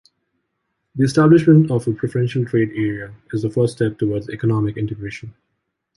[0.95, 5.35] The establishment of a preferential trade area is the first step towards economic integration.